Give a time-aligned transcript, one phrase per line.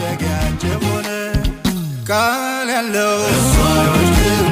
[0.00, 0.64] የተጋጀ
[2.08, 3.14] ቃል ያለው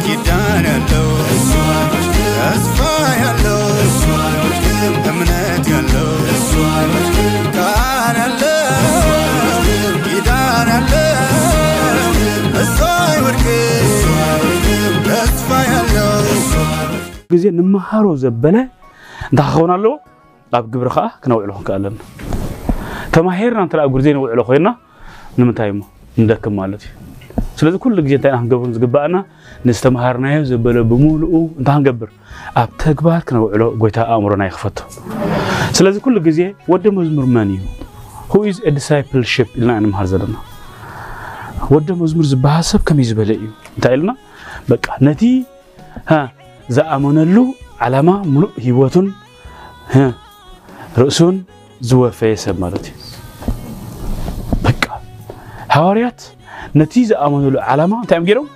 [0.04, 1.04] ኪዳን ያለው
[2.38, 2.88] ተስፋ
[3.24, 3.60] ያለው
[5.10, 6.08] እምነት ያለው
[7.56, 8.56] ቃል ያለው
[10.06, 11.14] ኪዳን ያለው
[12.56, 12.88] ተስፋ
[15.68, 18.56] ያለው ንመሃሮ ዘበለ
[19.38, 19.94] ክኸውን ኣለዎ
[20.56, 21.96] ኣብ ግብሪ ከዓ ክነውዕሎ ክንከኣለና
[23.14, 23.74] ተማሂርና እንተ
[24.50, 24.68] ኮይና
[25.40, 25.70] ንምንታይ
[26.22, 26.94] ንደክም ማለት እዩ
[27.60, 29.16] ስለዚ ኩሉ ግዜ እንታይ ኢና ክንገብሮም ዝግባእና
[29.68, 32.10] ንዝተምሃርናዮ ዘበለ ብምሉኡ እንታይ ክንገብር
[32.60, 34.78] ኣብ ተግባር ክነውዕሎ ጎይታ ኣእምሮና ይክፈቶ
[35.78, 36.40] ስለዚ ኩሉ ግዜ
[36.72, 37.62] ወዲ መዝሙር መን እዩ
[38.32, 40.36] ሁ ኢዝ ኤ ዲሳይፕል ሽፕ ኢልና ንምሃር ዘለና
[41.74, 43.46] ወዲ መዝሙር ዝበሃል ሰብ ከመይ ዝበለ እዩ
[43.76, 44.12] እንታይ ኢልና
[44.70, 45.22] በቃ ነቲ
[46.76, 47.36] ዝኣመነሉ
[47.84, 49.08] ዓላማ ሙሉእ ሂወቱን
[51.02, 51.36] ርእሱን
[51.90, 53.05] ዝወፈየ ሰብ ማለት እዩ
[55.76, 56.20] ሐዋርያት
[56.80, 58.46] ነቲ ዝኣመንሉ ዓላማ እንታይ እዮም ገይሮም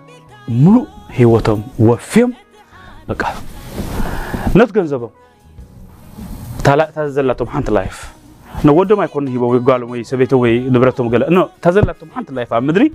[0.62, 0.84] ሙሉእ
[1.16, 2.30] ህይወቶም ወፍዮም
[3.08, 3.22] በቃ
[4.58, 5.12] ነቲ ገንዘቦም
[6.66, 7.96] ታላእታ ዘላቶም ሓንቲ ላይፍ
[8.68, 12.50] ንወዶም ኣይኮኑ ሂቦም ወይ ጓሎም ወይ ሰበይቶ ወይ ንብረቶም ገለ ኖ እታ ዘላቶም ሓንቲ ላይፍ
[12.58, 12.86] ኣብ ምድሪ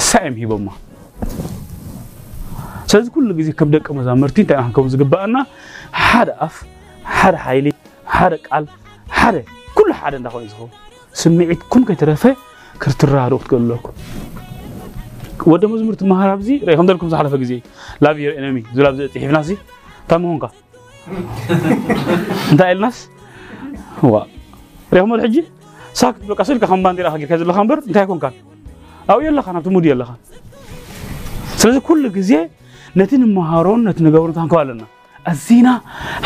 [0.00, 0.68] እሳ እዮም ሂቦማ
[2.92, 5.36] ስለዚ ኩሉ ግዜ ከም ደቂ መዛሙርቲ እንታይ ክንከም ዝግባአና
[6.08, 6.56] ሓደ ኣፍ
[7.18, 7.66] ሓደ ሓይሊ
[8.16, 8.66] ሓደ ቃል
[9.20, 9.36] ሓደ
[9.78, 10.72] ኩሉ ሓደ እንዳኾነ ዝኸውን
[11.22, 12.24] ስምዒት ኩም ከይተረፈ
[12.82, 13.86] ክርትራ ክርትራዶ ገለኩ
[15.52, 17.52] ወደ መዝሙር ትመሃር ኣብዚ ከም ደልኩም ዝሓለፈ ግዜ
[18.04, 19.50] ላቭ ዩር ኤነሚ ዝላብ ኣብዚ ፅሒፍና ሲ
[20.02, 20.44] እንታይ ምኾንካ
[22.52, 22.98] እንታይ ኢልናስ
[24.12, 24.22] ዋ
[24.96, 25.36] ሪኹም ል ሕጂ
[26.00, 28.26] ሳክ በቃ ስልካ ከም ባንዴራ ጌርካ ዘለካ እምበር እንታይ ኮንካ
[29.12, 30.10] ኣብኡ ኣለካ ናብቲ ሙድ ኣለካ
[31.60, 32.32] ስለዚ ኩሉ ግዜ
[33.00, 34.82] ነቲ ንመሃሮን ነቲ ንገብሮ ንታንከብ ኣለና
[35.32, 35.68] ኣዝና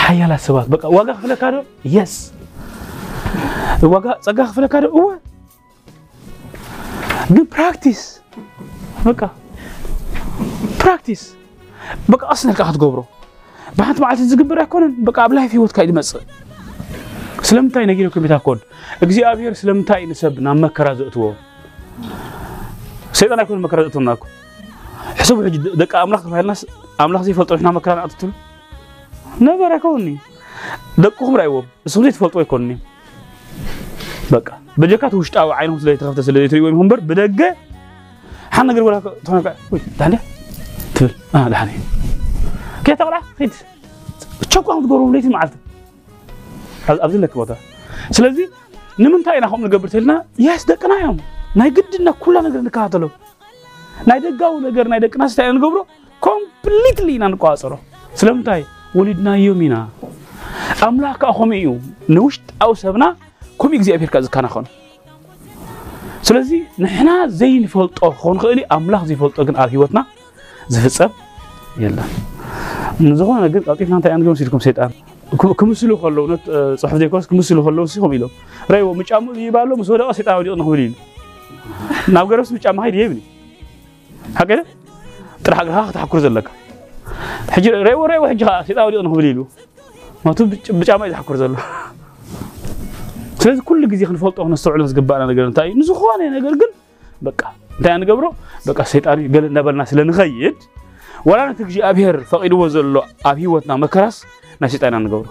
[0.04, 1.58] ሓያላት ሰባት ዋጋ ክፍለካ ዶ
[1.96, 2.14] የስ
[3.94, 5.04] ዋጋ ፀጋ ክፍለካ ዶ እወ
[7.36, 8.02] ዱ ፕራክቲስ
[9.06, 9.20] በቃ
[10.82, 11.22] ፕራክቲስ
[12.12, 13.00] በቃ ኣስነልካ ክትገብሮ
[13.78, 16.24] ብሓንቲ መዓልቲ ዝግበር ኣይኮነን በቃ ኣብ ላይፍ ሂወትካ እዩ ዝመፅእ
[17.48, 18.58] ስለምንታይ ነጊሮ ክቤት ኣኮን
[19.06, 21.26] እግዚኣብሔር ስለምንታይ ንሰብ ናብ መከራ ዘእትዎ
[23.20, 24.24] ሰይጣን ኣይኮነ መከራ ዘእትዎ ናኩ
[25.20, 26.62] ሕሰቡ ሕጂ ደቂ ኣምላኽ ተባሂልናስ
[27.04, 28.30] ኣምላኽ ዘይፈልጦ ሕና መከራ ንኣትትሉ
[29.48, 30.08] ነበር ኣይከውኒ
[31.04, 32.70] ደቅኹም ርኣይዎም ንስኹም ዘይትፈልጥዎ ኣይኮንኒ
[34.34, 34.48] በቃ
[34.82, 37.40] በጀካት ውሽጣዊ ዓይኑ ስለ ተኸፍተ ስለ ዘይትሪእዎ ይኹን እምበር ብደገ
[38.56, 38.96] ሓን ነገር ወላ
[39.26, 39.38] ትኾነ
[39.72, 40.18] ወይ ድሓንያ
[40.96, 41.12] ትብል
[41.52, 41.80] ድሓን እዩ
[42.86, 43.52] ከ ተቆልዓ ከድ
[44.54, 45.54] ቸኳም ትገብሮ ለይቲ መዓልቲ
[47.06, 47.50] ኣብዚ ለክ ቦታ
[48.16, 48.38] ስለዚ
[49.02, 50.12] ንምንታይ ኢና ከምኡ ንገብር ትልና
[50.46, 51.18] ያስ ደቅና እዮም
[51.60, 53.04] ናይ ግድና ኩላ ነገር ንከታተሎ
[54.08, 55.78] ናይ ደጋዊ ነገር ናይ ደቅና ስታይ ኢና ንገብሮ
[56.26, 57.74] ኮምፕሊትሊ ኢና ንቋፀሮ
[58.20, 58.62] ስለምንታይ
[58.98, 59.76] ወሊድናዮም ኢና
[60.86, 61.70] ኣምላኽ ከዓ ከምኡ እዩ
[62.16, 63.04] ንውሽጣዊ ሰብና
[63.60, 64.64] ከምኡ እግዚኣብሔር ከዓ ዝከናኸኑ
[66.26, 66.50] ስለዚ
[66.84, 69.98] ንሕና ዘይንፈልጦ ክኾን ክእል ኣምላኽ ዘይፈልጦ ግን ኣብ ሂወትና
[70.74, 71.12] ዝፍፀም
[71.82, 72.08] የለን
[73.08, 74.90] ንዝኾነ ግን ቀልጢፍና እንታይ ኣንግብ ወሲድኩም ሰይጣን
[75.60, 76.24] ክምስሉ ከለዉ
[76.82, 78.32] ፅሑፍ ዘይኮስ ክምስሉ ከለዉ ስኹም ኢሎም
[78.74, 80.94] ራይዎ ምጫሙ ይባሎ ምስ ወደቀ ሰይጣን ወዲቕ ንክብል ኢሉ
[82.14, 83.20] ናብ ገረብስ ምጫማ ከይድ የብኒ
[84.40, 84.58] ሓቀደ
[85.44, 86.48] ጥራሕ እግርኻ ክተሓኩር ዘለካ
[87.56, 89.40] ሕጂ ራይዎ ራይዎ ሕጂ ከዓ ሰይጣን ወዲቕ ንክብል ኢሉ
[90.24, 90.38] ምክንያቱ
[90.80, 91.54] ብጫማ እዩ ዝሓኩር ዘሎ
[93.38, 96.70] سلازي كل جزي خنفولت أو نستوعب لازم قبل أنا قلنا تاي نزخوان أنا قل قل
[97.22, 97.34] بقى
[97.82, 98.32] تاي أنا قبره
[98.66, 100.54] بقى سيد أري قل نبل ناس لنا غيد
[101.24, 104.24] ولا أنا تكجي أبهر فقيد وزل له أبي وطنا مكراس
[104.60, 105.24] ناس تاي أنا قبره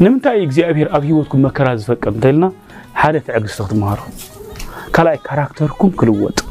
[0.00, 2.52] نم تاي جزي أبهر أبي وطكم مكراس فكم تلنا
[2.94, 3.96] حالة عقل استخدمها
[4.96, 6.44] كلاي كاركتركم كل وط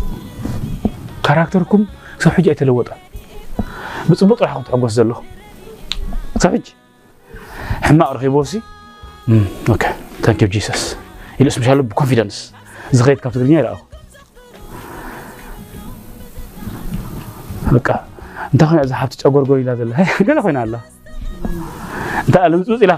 [1.23, 1.85] كاركتركم
[2.19, 2.87] صحيح جاي تلوط
[4.09, 5.15] بس بطل حقت عقل زلوا
[6.39, 6.61] صحيح
[7.81, 8.61] حما أرخي بوسي
[9.69, 9.87] أوكي
[10.25, 10.81] ታንክ ዩ ጂሰስ
[11.41, 12.35] ኢሉ ስፔሻሉ ብኮንፊደንስ
[12.97, 13.79] ዝኸይድ ካብ ትግርኛ ይረኣኹ
[17.75, 17.87] በቃ
[18.53, 19.93] እንታይ ኮይና እዛ ሓብቲ ጨጎርጎር ኢላ ዘላ
[20.27, 20.75] ገለ ኮይና ኣላ
[22.25, 22.93] እንታይ ኣለም ፅውፅ ኢላ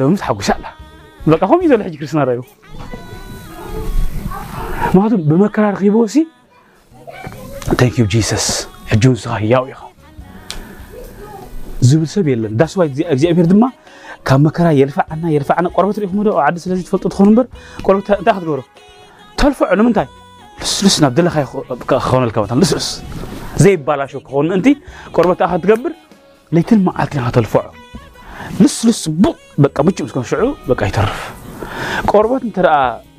[0.00, 0.66] ሎሚ ተሓጒሳ ኣላ
[1.32, 2.40] በቃ ከምኡ እዩ ዘሎ ሕጂ ክርስትና ራእዩ
[4.94, 6.26] ምክንያቱም ብመከራ ረኺቦ ሲ
[7.80, 8.48] ታንክ ዩ ጂሰስ
[8.94, 9.80] ሕጂ ንስኻ ህያው ኢኻ
[11.90, 13.64] ዝብል ሰብ የለን ዳስ ዋይ እግዚኣብሔር ድማ
[14.28, 17.46] ካብ መከራ የርፋዓና የርፋዓና ቆርበት ሪኢኹም ዶ ዓዲ ስለዚ ትፈልጡ ትኾኑ እምበር
[17.84, 18.60] ቆርበት እንታይ ክትገብሮ
[19.40, 20.06] ተልፍዑ ንምንታይ
[20.64, 21.36] ልስልስ ናብ ደለኻ
[21.90, 22.88] ክኸውነልካ ቦታ ልስልስ
[23.64, 24.66] ዘይባላሾ ክኸውን እንቲ
[25.16, 25.92] ቆርበት ኣኻ ትገብር
[26.56, 27.62] ለይትን መዓልትን ኢኻ ተልፍዖ
[28.62, 29.34] ልስልስ ፅቡቕ
[29.66, 31.16] በቃ ምጭ ምስኮን ሽዑ በቃ ይተርፍ
[32.12, 32.74] ቆርበት እንተ ደኣ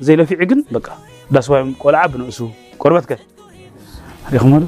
[0.06, 0.88] ዘይለፊዕ ግን በቃ
[1.36, 2.40] ዳስዋይ ቆልዓ ብንእሱ
[2.82, 3.18] ቆርበት ከ
[4.34, 4.66] ሪኢኹም ዶ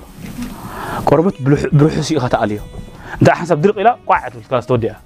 [1.11, 1.37] ቆርበት
[1.77, 2.61] ብርሑስ ኢኻ ተኣልዮ
[3.23, 4.99] ده حسب درق إلى قاعد في الكلاس توديه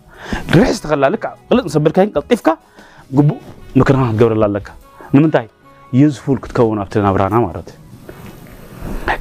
[0.54, 2.48] ريح استغل لك قلت نصبر كاين قطيفك
[3.16, 3.36] قبو
[3.76, 4.68] نكرهنا تقبر الله لك
[5.14, 5.48] نمنتاي
[5.92, 7.70] يزفول كتكون أبتنا برانا مرات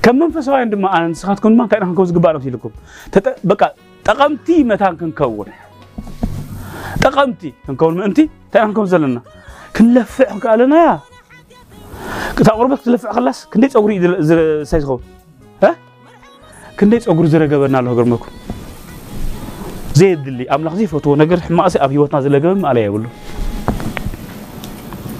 [0.03, 2.69] كم من منفسوا عندما أنا نسخاتكم ما كأنا كوز قبارة في لكم
[3.43, 5.45] بقى تقمتي متى كنكون
[7.01, 9.21] تقمتي كنكون مأنتي تأنا هنكوز لنا
[9.75, 10.99] كنلفع قالنا يا
[12.37, 13.97] كنت كتقربك تلفع خلاص كنديت أوري
[14.65, 14.99] سايز خون
[15.63, 15.75] ها
[16.79, 18.31] كنديت أقرز رجبنا له قرمكم
[19.95, 23.09] زيد اللي أم زي فتوه نجر ما أسي أبي وطن زلك ما عليه يقوله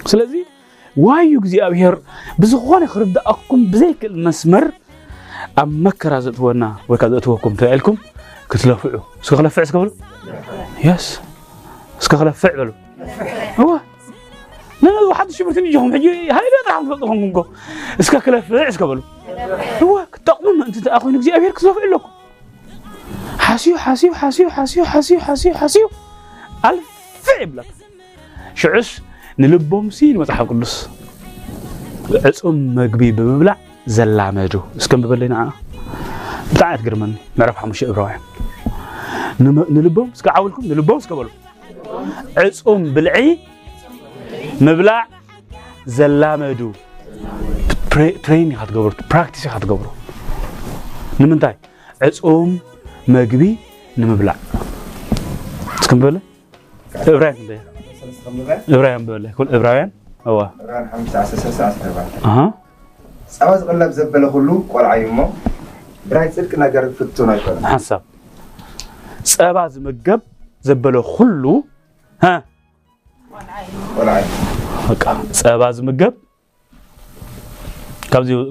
[0.05, 0.45] سلزي
[0.97, 1.99] واي يجزي أبيهر
[2.39, 4.71] بزخوان خرب ده بزيك المسمر
[5.59, 7.97] أم مكر زت ونا وكذا توكم فعلكم
[8.49, 9.91] كتلو فعلوا سكخلا فعل سكبل
[10.83, 11.21] يس
[11.99, 12.73] سكخلا فعلوا
[13.59, 13.75] هو
[14.81, 17.45] لا لا واحد شو بتني جهم حجي هاي لا ترى عم تفضلهم كم كو
[17.99, 19.01] سكخلا فعل سكبل
[19.83, 22.09] هو تقوم أنت تأخذ نجزي أبيهر كتلو فعلكم
[23.45, 25.89] حاسيو حاسيو حاسيو حاسيو حاسيو حاسيو حاسيو
[26.65, 26.87] ألف
[27.41, 27.65] عبلك
[28.55, 29.01] شعس
[29.39, 30.89] نلبهم سين وتحقق النص
[32.25, 33.57] عصم مقبي بمبلع
[33.87, 35.51] زلع مجو اسكن ببلي نعنا
[36.61, 38.21] جرمن قرمان نعرف حمش إبراهيم
[39.39, 41.29] نلبهم اسكا عاولكم نلبهم اسكا بلو
[42.37, 43.39] عصم بلعي
[44.61, 45.07] مبلع
[45.87, 46.71] زلع مجو
[48.23, 49.91] تريني خاطر قبرو براكتيسي خاطر قبرو
[51.19, 51.57] نمنتاي
[52.01, 52.57] عصم
[53.13, 53.41] መግቢ
[54.01, 54.37] ንምብላዕ
[55.81, 56.15] እስከም በለ
[57.11, 59.91] ዕብራይን በለ ዕብራይን በለ ኩል ዕብራውያን
[60.29, 60.39] እዋ
[63.35, 65.21] ፀባ ዝቕለብ ዘበለ ኩሉ ቆልዓ እዩ እሞ
[66.09, 68.01] ብራይ ፅድቂ ነገር ፍቱን ኣይኮነ ሓሳብ
[69.33, 70.21] ፀባ ዝምገብ
[70.69, 71.43] ዘበለ ኩሉ
[75.41, 76.13] ፀባ ዝምገብ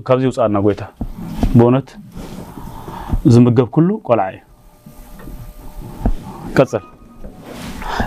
[0.08, 0.82] ካብዚ ውፃእና ጎይታ
[1.58, 1.90] ብእውነት
[3.32, 4.43] ዝምገብ ኩሉ ቆልዓ እዩ
[6.54, 6.82] كسر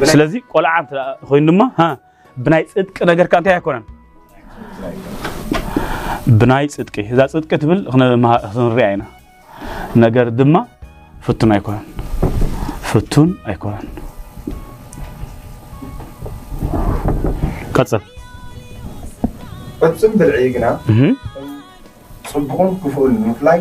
[0.04, 1.90] سلازي قلع انت خوين دما ها
[2.44, 3.84] بناي صدق ነገር ካንተ አይኮነን
[6.40, 9.06] بناي صدق اذا صدق تبل خنري عينا
[10.04, 10.56] ነገር ድማ
[11.26, 11.86] ፍቱን አይኮነን
[12.90, 13.88] ፍቱን አይኮነን
[17.76, 18.04] ቀጽል
[19.82, 20.66] ፍጹም ብልዒ ግና
[22.32, 23.60] ፅቡቕን ክፉእን ምፍላይ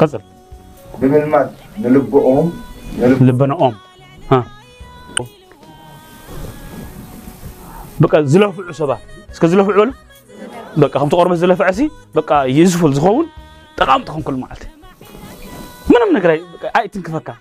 [0.00, 0.22] ቀጽል
[1.00, 1.48] ብምልማድ
[1.82, 2.46] ንልብኦም
[2.98, 3.74] لبنا أم
[4.32, 4.44] ها
[8.00, 8.98] بقى زلف العصبة
[9.32, 9.44] سك
[10.76, 11.56] بقى هم تقرب
[12.16, 13.26] بقى يزف الزخون
[13.76, 14.68] تقام تخون كل معلته
[15.88, 16.42] من من قري
[16.74, 17.34] عايت كفكا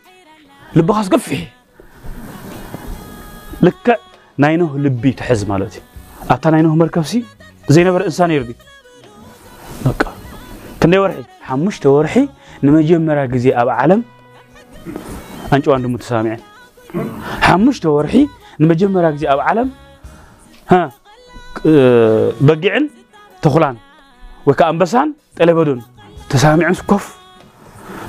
[0.75, 1.45] لب خاص قفي
[3.61, 3.99] لك
[4.37, 5.81] ناينه لبي تحز مالتي
[6.29, 7.25] أتى ناينه مركب سي
[7.69, 8.55] زين بر إنسان يردي
[15.53, 16.39] أنت وأنت متسامعين
[17.41, 18.27] حمشت ورحي
[18.59, 19.71] نمجمع زي أو علم
[20.69, 20.91] ها
[21.67, 22.89] آه، بقعن
[23.41, 23.77] تخلان
[24.45, 25.83] وكأنبسان تلبدون
[26.29, 27.17] تسامعين سكوف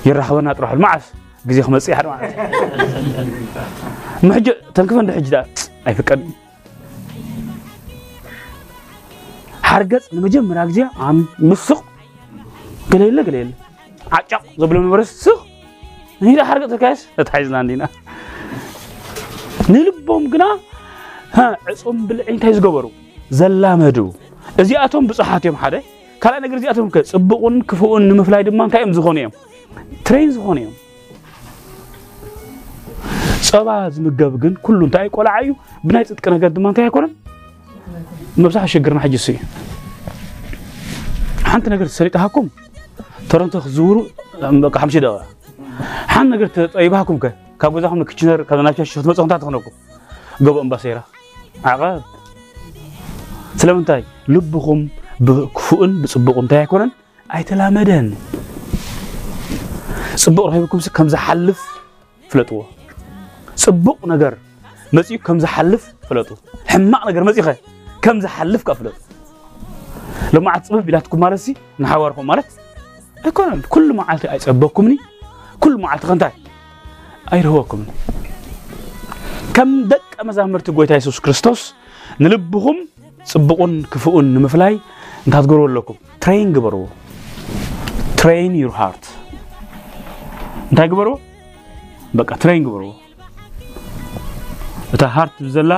[0.06, 1.12] يرحونا تروح المعس
[1.46, 2.32] جزي خمسة حد معس
[4.22, 5.46] محج تنكفن الحج ده
[5.88, 6.18] أي فكر
[9.62, 11.82] حرقت نمجمع زي عم مسخ
[12.92, 13.50] قليل قليل
[14.12, 15.46] عجق قبل ما سخ
[16.22, 17.88] هنا حركة تركاش تحيزنا عندنا
[19.70, 20.56] نلبهم قنا
[21.32, 22.90] ها عصم بالعين تايز قبرو
[23.30, 24.12] زلامدو
[24.60, 25.82] ازياتهم بصحاتهم حدا
[26.22, 29.30] كلا نجر ازياتهم كصبقون كفؤون مفلاي دما كايم زخونيهم
[30.04, 30.72] ترين زخونيهم
[33.56, 35.50] ፀባ ዝምገብ ግን ኩሉ እንታይ ቆልዓ እዩ
[35.86, 37.12] ብናይ ፅጥቂ ነገር ድማ እንታይ ኣይኮነን
[38.42, 39.38] መብዛሕ ሸግርና ሕጂ እሱ እዩ
[41.50, 42.46] ሓንቲ ነገር ሰሪጥሃኩም
[43.30, 43.96] ተረንቶ ክዝውሩ
[44.64, 44.74] በቃ
[45.84, 49.70] حنا قلت أي بحكمك كابو زحمة كتشنر كذا ناس يشوفون مسون تاتو نوكو
[50.40, 51.04] جوب أم بسيرة
[51.64, 52.02] عقاب
[53.56, 54.88] سلام تاي لبكم
[55.20, 56.90] بكفون بسبكم تاي كونن
[57.34, 58.08] أي تلامدن
[60.16, 61.60] سبق رهيبكم كم زحلف
[62.30, 62.66] فلتوه
[63.56, 64.34] سبق نجر
[64.92, 66.34] مسيو كم زحلف فلتو
[66.66, 67.54] حماء نجر مسيو
[68.02, 69.00] كم زحلف كفلتو
[70.34, 72.46] لما عتصب بلا تكون مارسي نحاوركم مارس
[73.26, 74.96] أكون كل ما عتصبكمني
[75.62, 76.34] ኩሉ መዓልትኸ እንታይ
[77.34, 77.88] ኣይርህወኩምን
[79.56, 81.60] ከም ደቀ መዛሙርቲ ጎይታ የሱስ ክርስቶስ
[82.24, 82.78] ንልብኹም
[83.32, 84.74] ፅቡቁን ክፉኡን ንምፍላይ
[85.26, 86.82] እንታይ ትገብርዎ ኣለኩም ትሬይን ግበርዎ
[88.20, 89.04] ትሬይን ዩር ሃርት
[90.70, 91.14] እንታይ ግበርዎ
[92.20, 92.90] በቃ ትሬይን ግበርዎ
[94.94, 95.72] እታ ሃርት ብዘላ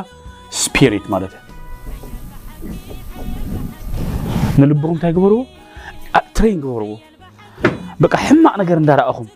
[0.62, 1.34] ስፒሪት ማለት
[4.60, 5.40] ንልብኹም እንታይ ግበርዎ
[6.38, 6.92] ትሬይን ግበርዎ
[8.02, 9.28] በቃ ሕማቅ ነገር እንዳረኣኹም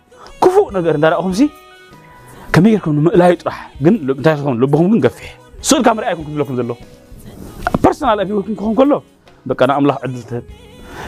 [0.42, 1.50] كفو نجر دار أهم زي
[2.52, 5.28] كم يركون لا يطرح جن لبتاعكم لبهم جن قفه
[5.62, 6.75] سؤال كامر أيكم كم لكم دلوا
[7.87, 9.02] personal أبي يكون كم كله
[9.46, 10.42] بك أنا أملا عدلت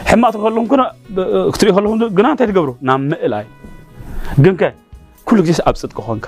[0.05, 0.93] حما تخلون كنا
[1.53, 3.45] كتري خلون جنا تيجي قبرو نام مئلاي
[4.37, 4.73] جن كه
[5.25, 6.27] كل جيس أبسط كهانك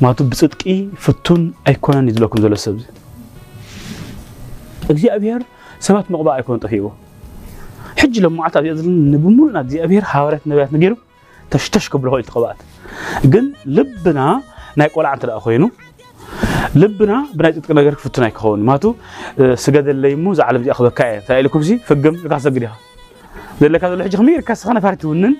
[0.00, 2.84] ما تبسط كي فتون أيكون نزل لكم دلوا سبز
[4.90, 5.42] أجزي أبيار
[5.80, 6.90] سمعت مقبل أيكون تهيبو
[7.98, 10.96] حج لما عتاد يزن نبمول نجزي أبيار حوارات نبيات نجرو
[11.50, 12.56] تشتشكو بلهو التقوات
[13.24, 14.42] جن لبنا
[14.76, 15.70] نايك ولا عن تلقى خوينو
[16.74, 18.94] لبنا بنا يتقى نغرك فتنايك خوني ماتو
[19.40, 22.76] آه، سقاد الليموز عالم دي أخذ كاية تايلو كبزي فقم لقاسة قريها
[23.60, 25.36] ذي اللي كادو لحجي خمير كاسخانة فارتي ونن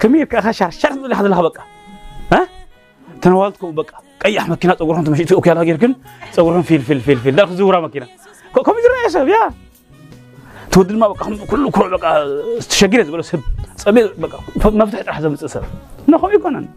[0.00, 1.62] كمير كاخشار شرط اللي حد لها بقى
[2.32, 2.48] ها
[3.22, 5.94] تنوالتكو بقى اي احمد كينات اقرهم تمشي اوكي على غير كن
[6.38, 8.06] اقرهم فيل فيل فيل فيل دارك زورا مكينة
[8.54, 9.65] كم يدرون يا شباب يا
[10.76, 12.36] تودين ما بقى كل كل بقى
[12.68, 13.40] تشجيره تقول سب
[13.76, 15.62] سب بقى مفتح الحزم تسب
[16.08, 16.68] نخو يكونن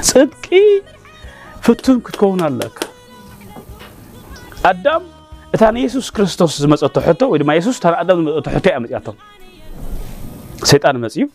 [0.00, 0.82] صدقي
[1.60, 2.78] فتون كتكون لك
[4.64, 5.02] ادم
[5.54, 9.12] اتان يسوس كريستوس مزاتو حتو ودي ما يسوس تان ادم مزاتو حتو يا مزاتو
[10.70, 11.26] سيطان مزيو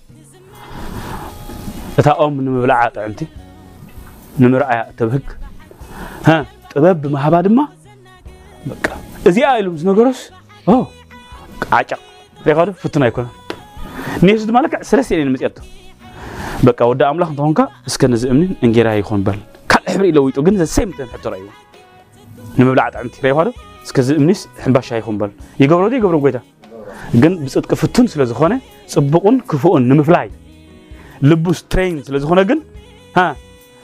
[1.99, 3.27] اتا ام من مبلع طعمتي
[4.39, 5.27] نمرعي تبهك
[6.27, 6.37] ها
[6.75, 7.65] طبب ما هبا دما
[8.69, 8.95] بقى
[9.27, 10.19] ازي ايلو زنغروس
[10.69, 10.87] اوه
[11.71, 11.99] عاجق
[12.45, 13.27] ليخاله فتنة يكون
[14.23, 15.61] نيس دمالك سلسة يعني المسيرته
[16.63, 19.39] بقى ودا أملاخ تهونك اسكن زمن إنجيرا يكون بل
[19.71, 21.49] كل حبر إلى ويتو جن زسيم تنحط رأيه
[22.59, 23.53] نمبلعت عمتي ليخاله
[23.85, 26.41] اسكن زمنيس حباش يكون بل يقبلوا دي يقبلوا قيدا
[27.13, 30.31] جن بصدق فتون سلا زخانة صبقون كفؤون نمفلاي
[31.21, 32.61] لبوس ترين سلا زخانة جن
[33.17, 33.35] ها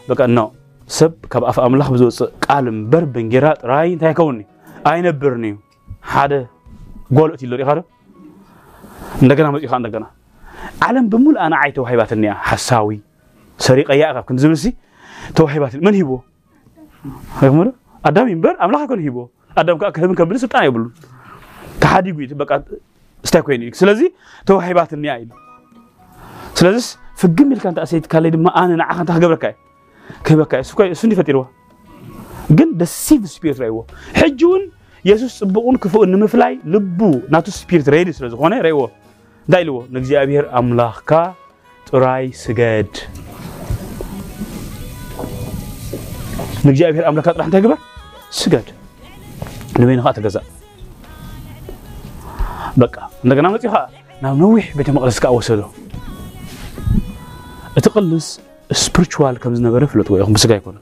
[0.09, 0.51] بقى نو
[0.87, 4.45] سب كاب أف أملاخ بزوج قال مبر بنجيرا راي تهيكوني
[4.87, 5.57] أين برنيو
[6.01, 6.47] حدا
[7.17, 7.81] ጎልኦት ይሎ ሪኻ ዶ
[9.23, 10.05] እንደገና መፂኻ እንደገና
[10.85, 12.89] ዓለም ብሙሉ ኣነ ዓይ ተዋሂባትኒ እያ ሓሳዊ
[13.65, 14.67] ሰሪቀያ ኢኻ ክንዲ ዝብል ሲ
[15.37, 16.11] ተዋሂባትኒ መን ሂቦ
[17.45, 17.69] ይኹም ዶ
[18.09, 19.17] ኣዳም እዩ እምበር ኣምላኽ ኮን ሂቦ
[19.61, 20.91] ኣዳም ከዓ ክህብን ከብልን ስልጣን የብሉን
[21.83, 22.51] ተሓዲጉ እዩ በቃ
[23.29, 24.01] ስታይ ኮይኑ እዩ ስለዚ
[24.49, 25.31] ተዋሂባትኒ እያ ኢሉ
[26.59, 26.77] ስለዚ
[27.23, 29.57] ፍግም ኢልካ እንታ ሰይት ካልይ ድማ ኣነ ንዓኻ እንታ ክገብረካ እየ
[30.27, 31.43] ክህበካ እየ እሱ እንዲ ፈጢርዋ
[32.57, 33.77] ግን ደሲቭ ስፒሪት ረእይዎ
[34.21, 34.63] ሕጂ እውን
[35.07, 36.99] ኢየሱስ ጽቡቕን ክፉእን ንምፍላይ ልቡ
[37.33, 38.77] ናቱ ስፒሪት ሬዲ ስለ ዝኾነ ርእይዎ
[39.45, 41.11] እንታይ ኢልዎ ንእግዚኣብሔር ኣምላኽካ
[41.89, 42.93] ጥራይ ስገድ
[46.65, 47.79] ንእግዚኣብሔር ኣምላኽካ ጥራሕ እንታይ ግበር
[48.39, 48.67] ስገድ
[49.79, 50.45] ንበይንኻ ተገዛእ
[52.83, 53.81] በቃ እንደገና መፅኡ ከዓ
[54.23, 55.61] ናብ ነዊሕ ቤተ መቕደስ ከዓ ወሰዶ
[57.79, 58.29] እቲ ቅልስ
[58.85, 60.77] ስፒሪቹዋል ከም ዝነበረ ፍለጥዎ ኢኹም ብስጋ ይኮነ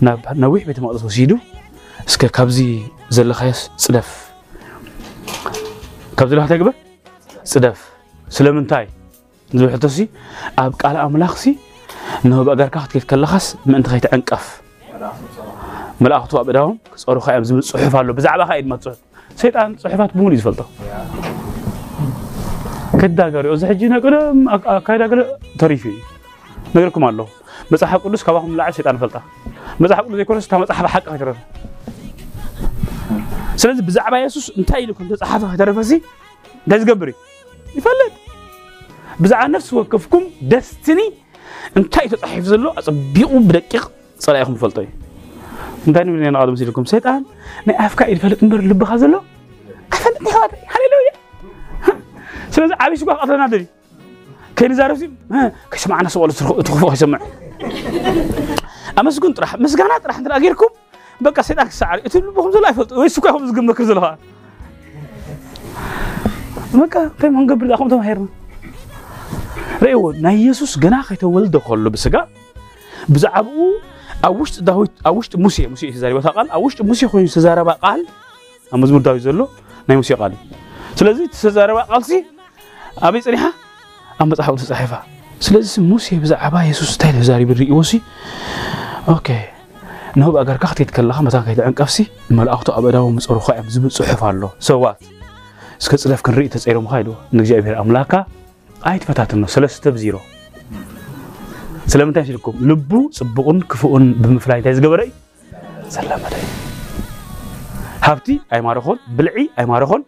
[0.00, 1.38] ناب نويح بيت مقدس وسيدو
[2.08, 4.32] اسك كابزي زلخيس صدف
[6.16, 6.72] كابزي لو حتكبه
[7.44, 7.90] صدف
[8.28, 8.88] سلمن تاي
[9.54, 10.08] نزو حتسي
[10.58, 11.58] اب قال املاخسي
[12.24, 14.62] انه بقدر كحت كيف كلخس ما انت خيت انقف
[16.00, 18.96] ملاخته ابداهم صورو خيام زم صحف الله بزعبه خايد ما صحف
[19.36, 20.66] سيطان صحفات مول يزفلطه
[23.00, 25.26] كدا غير اوزحجي نقدم كايدا غير
[25.58, 25.92] تريفي
[26.74, 27.26] نقولكم الله
[27.70, 29.22] مسحب قدوس كواهم لا عشيت أنا فلتا
[29.80, 31.36] مسحب قدوس يكون استا مسحب حق هجرة
[33.56, 36.02] سلز بزعبا يسوس انتايلو كنت تسحب هجرة فسي
[36.66, 37.14] دايز قبري
[37.76, 38.12] يفلت
[39.20, 41.12] بزعب نفس وقفكم دستني
[41.76, 44.88] انتايلو تسحب زلو أصبيعو بدكيق صلاحكم فلتاي
[45.88, 47.24] انتايلو من ينا عدم سيلكم سيطان
[47.66, 49.20] ني أفكا يفلت نبر لبخا زلو
[49.92, 51.14] أفلت نخاطي هاليلويا
[52.50, 53.66] سلز عبيش قوة أطلنا دري
[54.56, 55.16] كاين زارف سيم
[55.70, 57.18] كاش معنا سوالو تخفوها يسمع
[59.00, 60.72] ኣመስግን ጥራሕ ምስጋና ጥራሕ እንተ ጌርኩም
[61.26, 64.06] በቃ ሰይጣን ክሰዓር እቲ ልብኹም ዘሎ ኣይፈልጡ ወይ ስኳ ይኹም ዝግመክር ዘለዋ
[66.80, 68.26] በቃ እንታይ ክንገብር ዳኹም ተማሂርና
[69.84, 72.14] ርእይዎ ናይ ኢየሱስ ገና ከይተወልደ ከሎ ብስጋ
[73.14, 73.58] ብዛዕባኡ
[74.28, 78.00] ኣብ ውሽጢ ዳዊት ኣብ ውሽጢ ሙሴ ሙሴ ተዛሪበታ ቃል ኣብ ውሽጢ ሙሴ ኮይኑ ዝተዛረባ ቃል
[78.72, 79.40] ኣብ መዝሙር ዳዊት ዘሎ
[79.88, 80.46] ናይ ሙሴ ቃል እዩ
[81.00, 82.12] ስለዚ ዝተዛረባ ቃልሲ
[83.08, 83.42] ኣበይ ፀኒሓ
[84.22, 84.92] ኣብ መፅሓፍ ተፃሒፋ
[85.44, 87.92] ስለዚ ሙሴ ብዛዕባ የሱስ እንታይ ተዛሪቡ ንሪእዎ ሲ
[89.14, 89.28] ኦኬ
[90.18, 91.96] ንሆብ ኣገርካ ክትከድ ከለኻ መታ ከይትዕንቀፍሲ
[92.38, 94.98] መላእኽቱ ኣብ ኣእዳዎም ዝፀርኹ እዮም ዝብል ፅሑፍ ኣሎ ሰዋት
[95.80, 98.14] እስከ ፅለፍ ክንርኢ ተፀይሮምካ ኢልዎ ንእግዚኣብሔር ኣምላኽካ
[98.90, 100.14] ኣይትፈታትኖ ሰለስተ ብዚሮ
[101.92, 105.14] ስለምንታይ ሲልኩም ልቡ ፅቡቕን ክፉኡን ብምፍላይ እንታይ ዝገበረ እዩ
[105.96, 106.50] ዘለመደ እዩ
[108.06, 110.02] ሃብቲ ኣይማረኾን ብልዒ ኣይማረኾን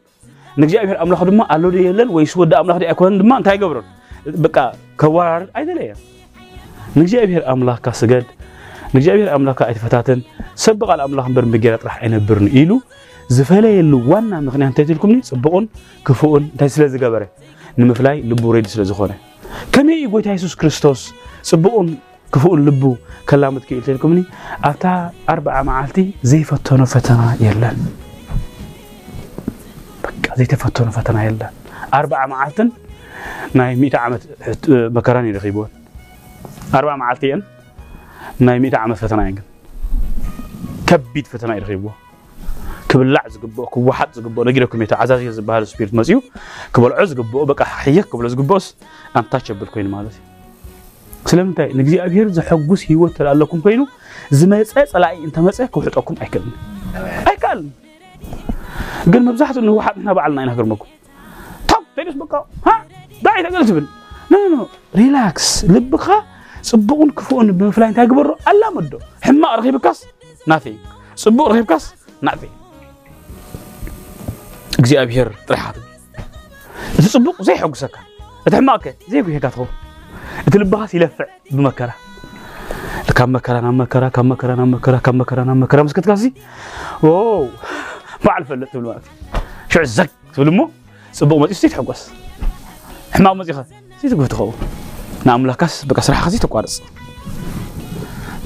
[0.61, 3.87] ንእግዚኣብሔር ኣምላኽ ድማ ኣሎ ዶ የለን ወይስ ወዲ ኣምላኽ ኣይኮነን ድማ እንታይ ይገብሮን
[4.45, 4.57] በቃ
[5.01, 5.99] ከወራር አይደለም
[6.99, 8.27] ንእግዚአብሔር አምላኽካ ስገድ
[8.93, 10.21] ንእግዚአብሔር አምላኽካ ኣይትፈታተን
[10.65, 12.71] ሰብ ብቓል ኣምላኽ እምበር ብጌራ ጥራሕ ኣይነብርን ኢሉ
[13.37, 15.65] ዝፈለየሉ ዋና ምክንያት እንታይ ትልኩምኒ ፅቡቕን
[16.09, 17.25] ክፉኡን እንታይ ስለ ዝገበረ
[17.81, 19.13] ንምፍላይ ልቡ ሬድ ስለ ዝኾነ
[19.75, 21.01] ከመይ እዩ ጎይታ የሱስ ክርስቶስ
[21.51, 21.89] ፅቡቕን
[22.35, 22.83] ክፉኡን ልቡ
[23.31, 24.21] ከላምት ክኢል ተልኩምኒ
[24.71, 24.85] ኣብታ
[25.35, 25.99] ኣርባዓ መዓልቲ
[26.31, 27.79] ዘይፈተኖ ፈተና የለን
[30.05, 31.55] በቃ ዘይተፈተኖ ፈተና የለን
[31.99, 32.69] ኣርባዓ መዓልትን
[33.55, 34.27] ناي ميت عمت
[34.71, 35.69] مكراني رخيبون
[36.75, 37.43] أربع معلتين
[38.39, 39.43] ناي ميت عمت فتنة يعني
[40.87, 41.93] كبيت فتنة رخيبون
[42.89, 46.23] كبل لعز قبوا كبو حد قبوا نجيركم يتع عزاز يز بهار سبيرت مزيو
[46.75, 48.77] كبل عز قبوا بقى حيك كبل عز قبوس
[49.17, 50.17] أم تاتش بالكوين مالتي
[51.27, 53.87] سلام تاي نجزي أبير زحوجوس هي وتر الله كم كينو
[54.31, 56.41] زميت أس على أنت مسح كوحت أكم أكل
[57.27, 57.65] أكل
[59.13, 60.87] قل مبزحت إنه واحد هنا بعلنا ينهجر مكم
[61.69, 62.88] طب تجلس بقى ها
[63.23, 63.87] داعي تقدر تبل
[64.31, 66.09] لا لا ريلاكس لبك
[66.63, 70.05] صبون كفون بمفلاين تاكبر الا مدو حما رخي بكاس
[70.47, 70.77] ناثي
[71.17, 72.49] صبو رخي بكاس ناثي
[74.79, 75.75] اجزي ابيهر طرحات
[76.99, 77.99] اذا صبوك زي حق سكا
[78.49, 79.65] اذا حماك زي كوي هكاتو
[80.49, 81.95] اذا لبها سيلفع بمكرة
[83.17, 86.33] كم مكرة نام مكرة كم مكرة نام مكرة كم مكرة نام مكرة مسكت كاسي
[87.05, 87.49] اوه
[88.25, 88.97] ما عرف اللي تقول
[89.69, 90.71] شو عزك تقول امو
[91.13, 92.11] صبوك ما تستيت حقوس
[93.13, 93.65] حما مزيخه
[94.03, 94.51] زيد قلت خو
[95.27, 96.83] نعم لكاس بكاس راح خزيت قارص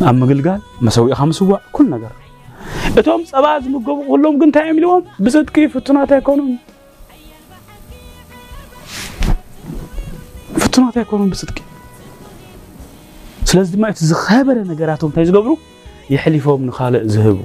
[0.00, 2.08] نعم مقلقال مسوي خمس سوا كل نجر
[2.98, 6.56] اتوم صباز مقو كلهم كنت عاملهم بزد كيف فتنات يكونون
[10.56, 11.64] فتنات يكونون بزد كيف
[13.44, 15.58] سلازم ما يتزخابر نجراتهم تيجي قبرو
[16.10, 17.42] يحلفوا من خالق ذهبوا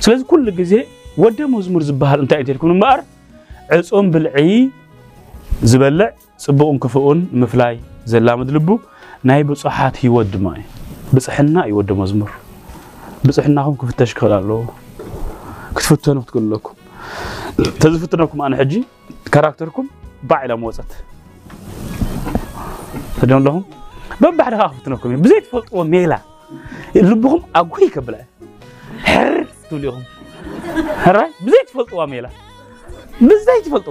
[0.00, 0.86] سلازم كل جزء
[1.18, 3.04] ودا مزمر زبهر انت عندك يكونون بار
[3.72, 4.70] عصام بالعي
[5.64, 8.78] زبلع سبقون كفؤون مفلاي زلام دلبو
[9.24, 10.62] ناي بصحات يود ماي
[11.12, 12.30] بصحنا يود مزمر
[13.24, 14.66] بصحنا هم كيف تشكل الله
[15.76, 16.72] كتفتون تقول لكم
[17.80, 18.84] تزفتون انا حجي
[19.32, 19.86] كاركتركم
[20.22, 20.92] بعلى موزت
[23.22, 23.64] تدون لهم
[24.20, 26.18] بم بعد خافتون لكم بزيت فوت وميلا
[26.94, 28.24] لبهم اقوي كبلا
[29.04, 30.02] هر تقول لهم
[31.04, 32.30] هر بزيت فوت وميلا
[33.20, 33.84] بزيت فوت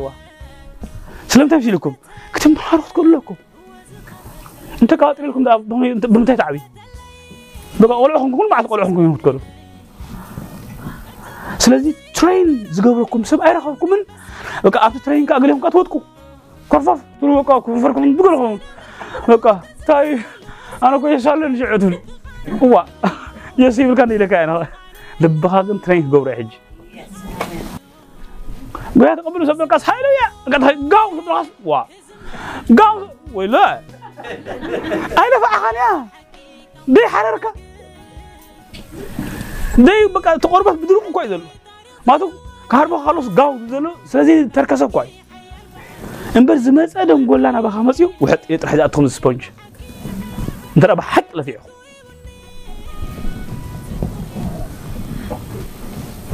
[1.32, 1.94] سلام تمشي لكم
[2.34, 3.36] قلت ما اعرف تقول لكم
[4.82, 5.44] انت قاطر لكم
[6.00, 6.62] بنت تعبي
[7.80, 9.39] بقى اقول لكم كل ما اقول لكم يموت كله
[11.58, 14.04] سلازي ترين زغبركم سب اي رخكم من
[14.72, 16.02] بقى اف ترين كاغليكم كتوتكو
[16.70, 18.60] كرفف تروا بقى كفركم بقولكم
[19.28, 20.20] بقى تاي طيب،
[20.84, 21.98] انا كو يشالن شعتون
[22.63, 22.86] هو
[23.58, 24.67] يسيب كان لك انا
[25.22, 26.58] لبخا ترين غبر حجي
[28.95, 30.19] ምክንያቱም ቅብሉ ሰብ ደቃስ ሃይለየ
[30.93, 31.77] ጋው ሰብ ደቃስ ዋ
[32.80, 32.95] ጋው
[33.38, 33.56] ወይለ
[35.21, 35.88] ኣይነፋዓኻን እያ
[36.95, 37.45] ደይ ሓረርካ
[39.88, 41.43] ደይ በቃ ተቆርበት ብድሩቅ እኳ እዩ ዘሎ
[42.08, 42.25] ማለቱ
[42.71, 45.15] ካሃርቦ ካልኦስ ጋው ዘሎ ስለዚ ተርከሰ እኳ እዩ
[46.39, 49.45] እምበር ዝመፀ ደንጎላ ናባኻ መፅኡ ውሕጥ እየ ጥራሕ ዝኣትኹም ስፖንጅ
[50.75, 51.63] እንተደ ብሓቂ ለፊዕኹ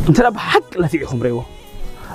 [0.10, 1.39] እንተደ ብሓቂ ለፊዕኹም ረይዎ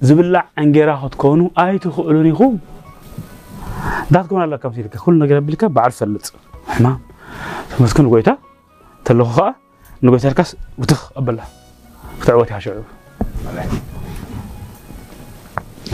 [0.00, 2.52] زبلع انجيرا هات كونو اي تخولوني خو
[4.10, 6.32] دات كون الله كم سيرك كل نجرب لك بعرف فلت
[6.80, 6.98] ما
[7.80, 8.38] مسكن غويتا
[9.04, 9.54] تلوخا
[10.02, 11.42] نغويتا كاس وتخ ابلا
[12.20, 12.82] فتعوتي حشعو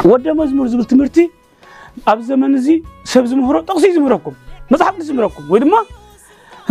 [0.04, 1.30] ودا مزمر زبل تمرتي
[2.08, 4.32] اب زمن زي سبز مهرو طقسي زمركم
[4.70, 5.76] مصحف زمركم ويدما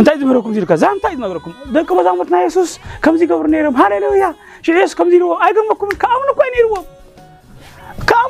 [0.00, 3.76] انت عايز مركم زيرك زعم انت عايز مركم ده كم زعمتنا يسوس كم زي كبرنيرم
[3.76, 6.95] هاليلويا شو يسوس كم زيرو اي كم كم كم نكوينيرو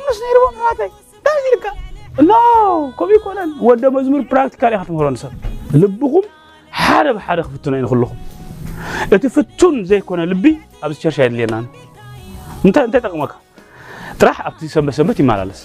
[0.07, 0.89] እነሱ ነይሩ ማታይ
[1.25, 1.65] ዳዚ ልካ
[2.27, 2.31] ኖ
[2.97, 5.31] ከምኡ ይኮነን ወደ መዝሙር ፕራክቲካሊ ኢኻ ትምህሮን ሰብ
[5.81, 6.25] ልብኹም
[6.81, 8.19] ሓደ ብሓደ ክፍትና እዩ ንክለኹም
[9.15, 10.45] እቲ ፍቱን ዘይኮነ ልቢ
[10.85, 11.55] ኣብዚ ቸርሻ የድልየና
[12.65, 13.33] እንታይ እንታይ ጠቕመካ
[14.21, 15.59] ጥራሕ ኣብቲ ሰንበት ሰንበት ይመላለስ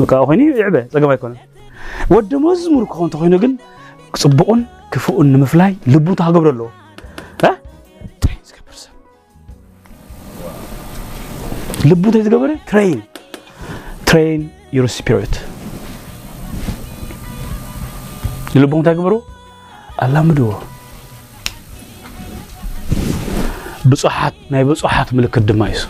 [0.00, 1.40] በቃ ኮይኑ ይዕበ ፀገም ኣይኮነን
[2.16, 3.54] ወደ መዝሙር ክኾን እንተኮይኑ ግን
[4.24, 4.62] ፅቡቕን
[4.94, 6.70] ክፉኡን ንምፍላይ ልቡ እንታ ክገብር ኣለዎ
[11.90, 12.98] ልቡ ተዝገበረ ትሬን
[14.08, 14.42] ትሬን
[14.76, 15.34] ዩር ስፒሪት
[18.62, 19.14] ልቦም ተግብሮ
[20.04, 20.50] አላምድዎ
[23.92, 25.82] ብፁሓት ናይ ብፁሓት ምልክት ድማ እዩ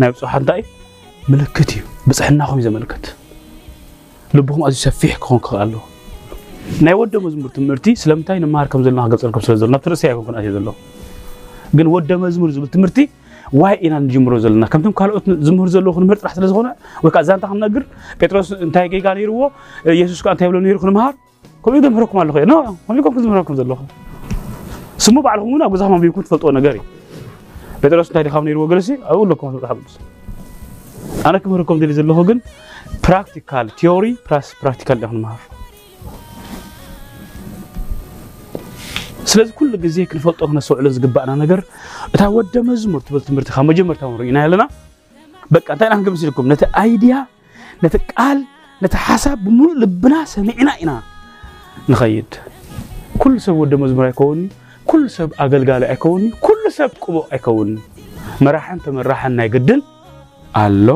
[0.00, 0.62] ናይ ብፁሓት እንታይ
[1.34, 3.04] ምልክት እዩ ብፅሕናኹም እዩ ዘመልክት
[4.38, 5.82] ልቡኹም ኣዝዩ ሰፊሕ ክኾን ክኽእል ኣለዎ
[6.86, 10.54] ናይ ወደ መዝሙር ትምህርቲ ስለምንታይ ንምሃር ከም ዘለና ክገልፀልኩም ስለ ዘሎ ናብቲ ርእሲ ኣይኮንኩን ኣትየ
[10.58, 10.68] ዘሎ
[11.76, 12.98] ግን ወደ መዝሙር ዝብል ትምህርቲ
[13.60, 16.68] ዋይ ኢና ንጅምሮ ዘለና ከምቶም ካልኦት ዝምህር ዘለዎ ክንምህር ጥራሕ ስለ ዝኾነ
[17.04, 17.82] ወይ ከዓ እዛ እንታ ክንነግር
[18.20, 19.40] ጴጥሮስ እንታይ ጌጋ ነይርዎ
[19.96, 21.14] ኢየሱስ ከዓ እንታይ ብሎ ነይሩ ክንምሃር
[21.64, 22.48] ከምኡ ዘምህረኩም ኣለኹ እየ
[22.86, 23.80] ከመይኩም ክዝምህረኩም ዘለኹ
[25.06, 26.84] ስሙ ባዕልኩም እውን ኣብ ገዛኹም ኣንቢብኩም ትፈልጥዎ ነገር እዩ
[27.84, 29.94] ጴጥሮስ እንታይ ዲኻብ ነይርዎ ገለሲ ኣብኡ ኣለኩም መፅሓፍ ቅዱስ
[31.28, 32.38] ኣነ ክምህረኩም ድል ዘለኹ ግን
[33.06, 35.40] ፕራክቲካል ቴዎሪ ፕራክቲካል ዳ ክንምሃር
[39.30, 41.60] ስለዚ ኩሉ ግዜ ክንፈልጦ ክነሰውዕ ዝግባእና ነገር
[42.14, 44.62] እታ ወደ መዝሙር ትብል ትምህርቲ ካብ መጀመርታ ንሪኢና ኣለና
[45.54, 47.14] በቃ እንታይ ኢና ክንገብ ስልኩም ነቲ ኣይድያ
[47.84, 48.38] ነቲ ቃል
[48.84, 50.92] ነቲ ሓሳብ ብሙሉእ ልብና ሰሚዕና ኢና
[51.92, 52.30] ንኸይድ
[53.22, 54.40] ኩሉ ሰብ ወደ መዝሙር ኣይከውኒ
[54.90, 57.70] ኩሉ ሰብ ኣገልጋሊ ኣይከውኒ ኩሉ ሰብ ቁቡዕ ኣይከውኒ
[58.46, 59.82] መራሕን ተመራሕን ናይ ግድን
[60.64, 60.88] ኣሎ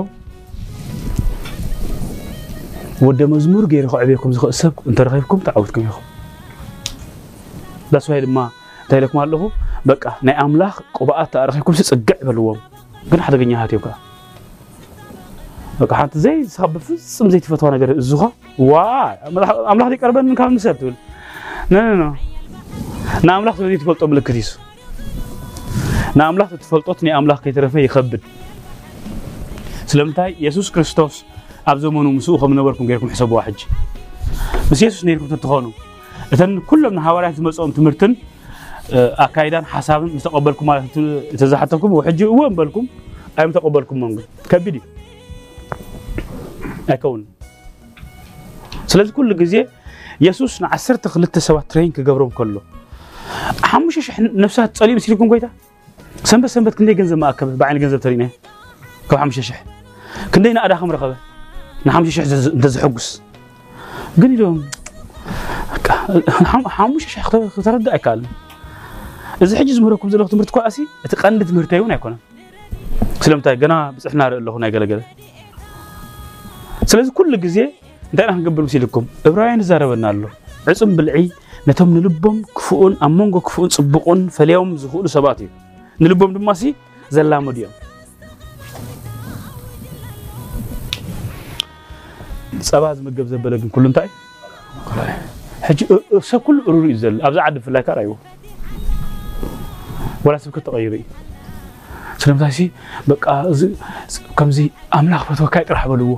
[3.09, 6.07] ወደ መዝሙር ገይሩ ክዕብየኩም ዝኽእል ሰብ እንተረኺብኩም ተዓወትኩም ኢኹም
[7.93, 8.49] دسوه ما
[8.89, 9.51] تيلك ماله
[9.85, 12.57] بقى نعمله قبائط أرخيكم سجع بالوام
[13.13, 13.95] جن حدا جنيه هاتيوكا
[15.81, 20.55] بقى حتى زي صاحب فز مزيت فتوانا قر الزخة وااا عمله هذيك أربعة من كام
[20.55, 20.95] نسيت تقول
[21.71, 22.15] نو نو نو
[23.23, 24.59] نعمله تقولي تفلت أملك كريس
[26.15, 28.21] نعمله تفلت أتني أملك كي ترفع يخبر
[29.87, 31.25] سلمتاي يسوع كريستوس
[31.67, 33.55] أبزو منو مسوخ من نوركم غيركم حسب واحد
[34.71, 35.73] بس يسوع نيركم تتخانو
[36.35, 38.13] እተን ኩሎም ንሃዋርያት ዝመፅኦም ትምህርትን
[39.25, 40.95] ኣካይዳን ሓሳብን ምስ ተቐበልኩም ማለት
[41.41, 42.87] ተዛሓተኩም ሕጂ እዎ እምበልኩም
[43.39, 44.83] ኣይም ተቐበልኩሞም ግን ከቢድ እዩ
[46.93, 47.23] ኣይከውን
[48.93, 49.55] ስለዚ ኩሉ ግዜ
[50.27, 52.57] የሱስ ንዓሰርተ ክልተ ሰባት ትሬን ክገብሮም ከሎ
[53.73, 55.47] ሓሙሽተ ሽሕ ነፍሳት ፀሊኡ ምስሊኩም ጎይታ
[56.31, 58.25] ሰንበት ሰንበት ክንደይ ገንዘብ ማእከበ ብዓይኒ ገንዘብ ተሪእና
[59.11, 59.59] ካብ ሓሙሽተ ሽሕ
[60.35, 61.13] ክንደይ ንኣዳኹም ረኸበ
[61.87, 62.25] ንሓሙሽተ ሽሕ
[62.57, 63.09] እንተዝሕጉስ
[64.21, 64.57] ግን ኢሎም
[66.77, 68.31] ሓሙሽተ ሽሕ ክተረድእ ኣይከኣልን
[69.45, 72.19] እዚ ሕጂ ዝምህረኩም ዘለኹ ትምህርቲ ኳዓሲ እቲ ቀንዲ ትምህርቲ እውን ኣይኮነን
[73.25, 75.01] ስለምንታይ ገና ብፅሕና ርኢ ኣለኹ ናይ ገለገለ
[76.91, 77.59] ስለዚ ኩሉ ግዜ
[78.11, 80.23] እንታይ ኢና ክንገብር ምስ ኢልኩም ዕብራውያን ይዛረበና ኣሎ
[80.73, 81.17] ዕፁም ብልዒ
[81.69, 85.51] ነቶም ንልቦም ክፉኡን ኣብ መንጎ ክፉኡን ፅቡቁን ፈልዮም ዝኽእሉ ሰባት እዩ
[86.03, 86.65] ንልቦም ድማ ሲ
[87.17, 87.75] ዘላመዱ እዮም
[92.71, 94.09] ፀባ ዝምገብ ዘበለ ግን ኩሉ እንታይ
[94.93, 95.20] እዩ
[95.67, 95.81] ሕጂ
[96.29, 98.13] ሰብ ኩሉ እሩር እዩ ዘሎ ኣብዛ ዓዲ ብፍላይ ከዓ ራእይዎ
[100.27, 101.05] ወላ ስብከት ተቐይሩ እዩ
[102.23, 102.65] ስለምታይ ሲ
[103.11, 103.25] በቃ
[104.39, 104.59] ከምዚ
[104.99, 106.09] ኣምላኽ ፈትወካይ ጥራሕ በልዎ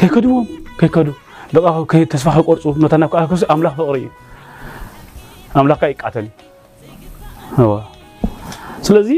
[0.00, 0.44] ከይከድዎም
[0.80, 1.08] ከይከዱ
[1.56, 1.66] በቃ
[2.14, 4.08] ተስፋ ከቆርፁ ነታ ናብ ክስ ኣምላኽ ፍቕሪ እዩ
[5.62, 6.26] ኣምላኽካ ይቃተል
[7.64, 7.68] እዩ
[8.88, 9.10] ስለዚ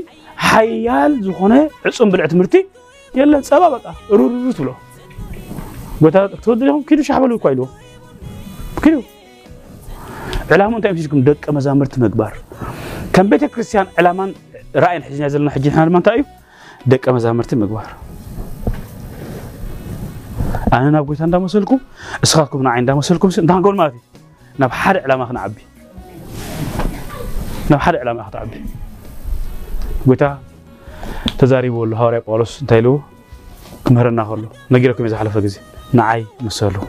[0.48, 1.52] ሓያል ዝኾነ
[1.90, 2.54] ዕፁም ብልዕ ትምህርቲ
[3.20, 4.70] የለን ፀባ በቃ ሩርሩ ትብሎ
[6.02, 7.72] ጎታ ክትወድ ዲኹም ኪዱ ሻሕበሉ እኳ ኢልዎም
[8.84, 9.02] تفكروا
[10.52, 12.32] علامون تعرف شكم دك أما زامرت مكبر
[13.12, 14.34] كم بيت كريستيان علامان
[14.76, 16.26] رأي حج نازلنا حج نحن علامان تعرف
[16.86, 17.82] دك أما زامرت مكبر
[20.72, 21.78] أنا نبغي تندا مسلكم
[22.24, 23.96] إسخاتكم نعين دا مسلكم سن ده نقول ما في
[24.60, 25.62] نبحر علامة نعبي
[27.70, 28.64] نبحر علامة نعبي
[30.06, 30.36] قلت
[31.38, 33.00] تزاري بول هاري بولس تيلو
[33.84, 35.60] كمهرنا هلو نجيركم إذا حلف جزي
[35.92, 36.80] نعي مسلو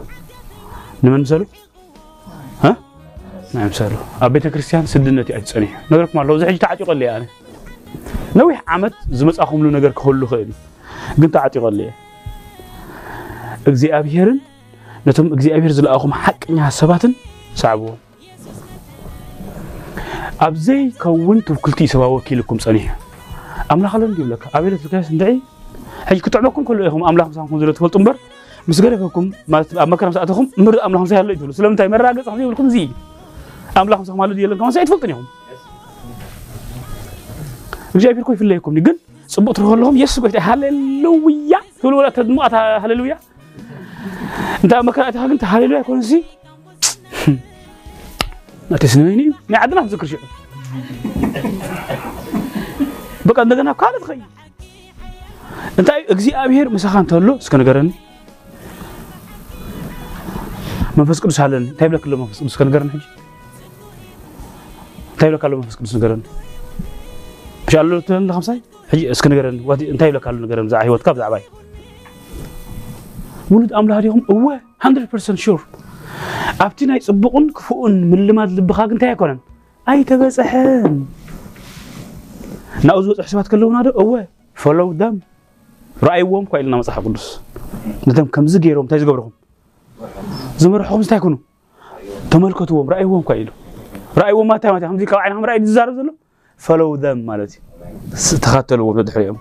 [1.03, 1.45] نمن مسلو
[3.55, 7.25] نعم سالو أبيت كريستيان سدنتي أتصنيح نقولك ما لو زحج تعتقد لي أنا
[8.35, 10.53] نويح عمد زمت أخوم له نقولك كله خيري
[11.17, 11.89] قلت تعتقد لي
[13.67, 14.39] أجزي أبيهرن
[15.07, 17.13] نتم أجزي أبيهر زل أخوم حقني هسباتن
[17.55, 17.95] صعبوهم
[20.41, 22.97] أبزي كونت وكلتي سوا وكيلكم صنيح
[23.71, 25.39] أملاخ لن يقول لك أبيلة الكاس ندعي
[26.05, 28.15] حي كتعبكم كلهم أملاخ مسامكم زلت فلتنبر
[28.67, 32.89] مسجرفكم ما أمكرم سأتكم مر أملاخ سهل يقولوا سلام تاي مرة أجلس أخذي يقولكم زي
[33.81, 35.23] املاح بصح مالو ديال الكونسي يتفكنيهم
[37.95, 42.09] رجع في الكوي في الله يكون نقل صبوت روح لهم يس قلت هللويا تقولوا لا
[42.09, 43.17] تدموا هللويا
[44.63, 46.23] انت ما كانت هاك انت هللويا يكون زي
[48.71, 50.19] ما تسنيني ما عندنا ذكر شيء
[53.25, 54.17] بقى عندنا قالت خي
[55.79, 57.91] انت اجزي ابيير مسخان تولو سكن غرن
[60.97, 63.24] منفس قدس هلن تايبلك لو منفس قدس كنغرن حجي
[65.15, 66.21] እንታይ ይብለካ ኣሎ መንፈስ ቅዱስ ንገረኒ
[67.65, 68.57] ብሻ ኣሎ ትብለኒ ከምሳይ
[68.91, 69.55] ሕጂ እስኪ ንገረኒ
[69.93, 71.47] እንታይ ይብለካ ኣሎ ንገረኒ ብዛዕባ ሂወትካ ብዛዕባ እዩ
[73.53, 74.39] ውሉድ ኣምላኽ ዲኹም እወ
[74.89, 75.61] 100 ፐርሰንት ሹር
[76.65, 79.39] ኣብቲ ናይ ፅቡቕን ክፉኡን ምልማድ ልብኻ ግን እንታይ ኣይኮነን
[79.95, 80.93] ኣይተበፅሐን
[82.87, 84.11] ናብኡ ዝበፅሑ ሰባት ከለውና ዶ እወ
[84.63, 85.15] ፈለው ደም
[86.07, 87.25] ረኣይዎም ኳ ኢልና መፅሓፍ ቅዱስ
[88.07, 89.33] ነቶም ከምዚ ገይሮም እንታይ ዝገብርኹም
[90.63, 91.35] ዝመርሕኹም እንታይ ኩኑ
[92.33, 93.49] ተመልከትዎም ረኣይዎም ኳ ኢሉ
[94.17, 96.13] رأي وما تهمت همزي كاب عينهم رأي زارب زلو
[96.57, 97.59] فلو ذم مالتي
[98.43, 99.37] تخاتلوا ومدحيهم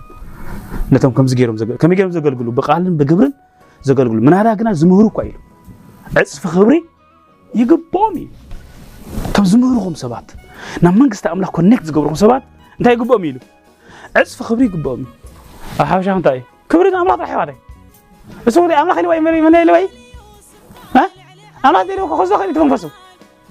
[0.93, 3.33] نتم كم زغيرهم زغل كم يغيرهم زغلغلو بقالن بغبرن
[3.99, 5.39] قلوا من هذا كنا زمهرو كايلو
[6.17, 6.81] عصف خبري
[7.59, 8.27] يجب يغبومي
[9.35, 10.29] تم زمهرهم سبات
[10.83, 12.43] نعم من منغست املاك كونكت زغبرهم سبات
[12.79, 13.41] انت يجب يغبومي يلو
[14.17, 15.07] عصف خبري يجب يغبومي
[15.81, 17.55] احاوش تاي كبري املاك راح يوالي
[18.47, 19.89] بس هو املاك اللي وين من اللي وين
[20.97, 21.07] ها
[21.67, 22.91] املاك اللي هو ديرو اللي تفهم فسوا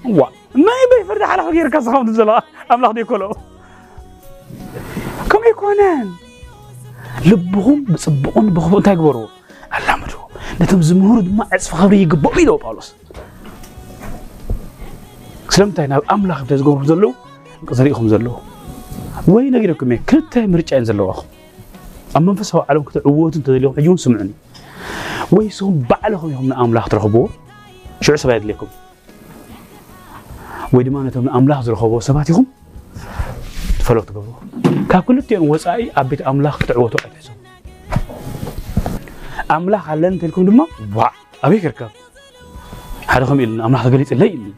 [0.06, 3.32] واه ما يبي يفرد على فقير كسخوف دزلا أم لخدي كله
[5.30, 6.10] كم يكونان
[7.26, 9.28] لبهم بصبقون بخبون تكبروا
[9.80, 10.18] الله مجو
[10.62, 12.94] نتم زمهور دماء عصف خبري يقبو بيلو باولوس
[15.50, 17.14] سلمتاي انا أملاخ بتزقون زلو
[17.68, 18.34] قصريكم زلو
[19.34, 21.24] ወይ ነጊረኩም እየ ክልተ ምርጫ اخو اما
[22.20, 24.30] ኣብ መንፈሳዊ ዓለም ክትዕወቱ እንተዘለኹም ሕጂ እውን ስምዑኒ
[25.36, 27.22] ወይ ስኹም ባዕልኹም ኢኹም ንኣምላኽ ትረኽብዎ
[28.06, 28.72] ሽዑ ሰብ የድልየኩም
[30.74, 32.46] ويدي ما نتهم أملاه زرخوا سباتهم
[33.80, 34.24] فلوت قبوا
[34.90, 37.36] كاكل تين وصاي أبيت أملاه تعوه تعيسهم
[39.52, 40.60] أملاه هلن تلكم دم
[40.96, 41.08] وا
[41.44, 41.90] أبي كرك
[43.08, 44.54] هذا خميل أملاه تقولي تلاقيني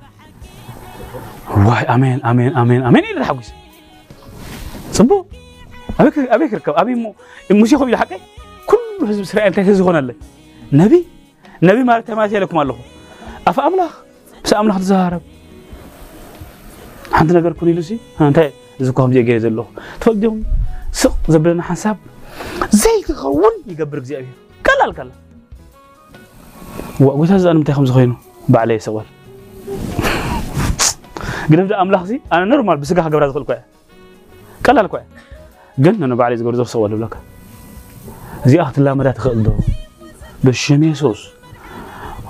[1.58, 3.46] وا آمين آمين آمين آمين إلى الحوش
[4.92, 5.24] صبوا
[6.00, 7.16] أبي كرك أبي كرك أبي مو
[7.52, 8.20] المشي خو يلحقه
[8.68, 10.16] كل حزب إسرائيل تحس زغنا له
[10.72, 11.06] نبي
[11.64, 12.80] نبي ما رتماسي لكم الله
[13.48, 13.90] أفا أملاه
[14.44, 15.22] بس أملاه تزهرب
[17.14, 19.66] حنت نجار كوني لسي هانتا زكوم جي جيز الله
[20.02, 20.44] تقول ديهم
[20.92, 21.98] سق زبرنا حساب
[22.72, 24.28] زي تخون يقبر زي أبي
[24.66, 25.12] كلا الكلا
[27.00, 28.16] وقلت هذا أنا متخمس خينو
[28.50, 29.06] بعلي سوال
[31.50, 33.58] قلنا بدأ أملاح زي أنا نورمال بس كه قبر أقول كوي
[34.66, 35.02] كلا الكوي
[35.86, 37.18] قلنا أنا بعلي زقور زو سوال لك
[38.46, 39.54] زي أخت الله مدات خلدو
[40.44, 41.30] بشمي سوس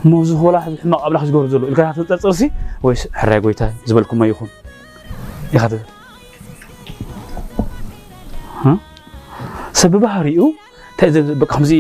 [0.06, 2.52] موزو هو لاحظ ما أبلاح زقور زلو الكلام تنتصر سي
[2.84, 4.48] ويس حرق ويتا زبلكم ما يخون
[5.56, 5.74] ياخذ
[8.64, 8.74] ها
[9.82, 10.48] سبب هاريو
[10.98, 11.80] تاذ بقى خمزي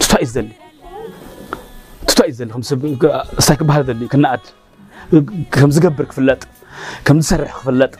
[0.00, 0.48] تتايز ذل
[2.10, 2.74] سبب ذل خمس
[3.46, 4.40] سايك بهذا اللي كنعد
[5.52, 6.42] كم زقبر كفلات
[7.06, 7.94] كم تسرح كفلات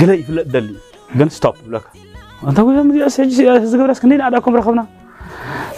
[0.00, 0.76] قال يفلات دلي
[1.18, 1.82] قال ستوب لك
[2.48, 3.00] انت ويا مدي
[3.72, 4.84] زقبر اسك ندين عداكم رخبنا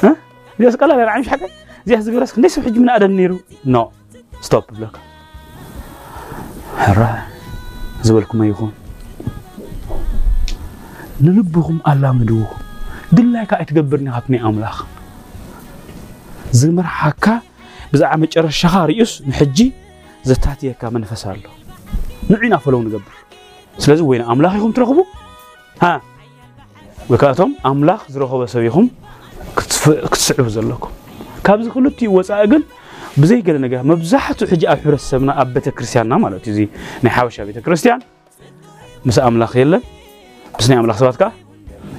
[0.04, 0.12] ها
[0.58, 1.48] دي اسك لا لا مش حاجه
[1.88, 3.38] زي زقبر اسك ليس حج من ادم نيرو
[3.74, 3.84] نو
[4.46, 4.94] ستوب لك
[6.82, 7.10] حرا
[8.06, 8.72] زبلكم ما يكون
[11.26, 12.40] ንልብኹም ኣላምድዎ
[13.16, 14.76] ድላይካ ኣይትገብርኒ ሃብኒ ኣምላኽ
[16.60, 17.26] ዝመርሓካ
[17.92, 19.58] ብዛዕባ መጨረሻኻ ርእዩስ ንሕጂ
[20.28, 21.42] ዘታትየካ መንፈስ ኣሎ
[22.30, 23.14] ንዑ ኢና ፈለው ንገብር
[23.82, 24.98] ስለዚ ወይና ኣምላኽ ኢኹም ትረኽቡ
[27.10, 28.86] ወይ ከዓ እቶም ኣምላኽ ዝረኸበ ሰብ ኢኹም
[30.12, 30.92] ክትስዕቡ ዘለኩም
[31.46, 32.62] ካብዚ ክልቲኡ ወፃኢ ግን
[33.20, 36.60] ብዘይ ገለ ነገር መብዛሕትኡ ሕጂ ኣብ ሕብረተሰብና ኣብ ቤተክርስትያንና ማለት እዩ
[37.04, 38.00] ናይ ሓበሻ ቤተክርስትያን
[39.08, 39.82] ምስ ኣምላኽ የለን
[40.60, 41.32] بسنا يا ملاك سباتك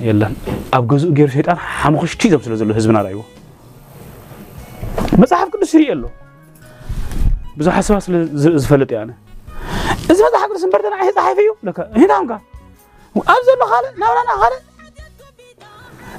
[0.02, 0.32] يلا
[0.74, 3.24] أبجوز غير شيطان هم خوش تيجي بسلا زلوا حزبنا رايو
[5.18, 6.10] مصحف قدس يلو
[7.60, 8.14] ብዙ ሓሳባት ስለ
[8.64, 9.12] ዝፈልጥ እያ ኣነ
[10.12, 11.50] እዚ መፅሓፍ ቅዱስ እምበር ተናይ ተፃሒፈ እዩ
[12.02, 12.32] ሂናምካ
[13.34, 14.62] ኣብ ዘሎ ካልእ ናብራና ካልእ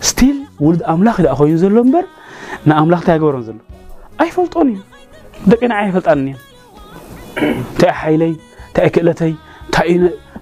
[0.08, 2.04] ስቲል ውሉድ ኣምላኽ ኢዳ ኮይኑ ዘሎ እምበር
[2.68, 3.56] ንኣምላኽ እንታይ ኣይገበሮን ዘሎ
[4.24, 4.78] ኣይፈልጦን እዩ
[5.52, 6.36] ደቂና ኣይፈልጣንን እየ
[7.62, 8.32] እንታይ ሓይለይ
[8.68, 9.32] እንታይ ክእለተይ
[9.66, 9.88] እንታይ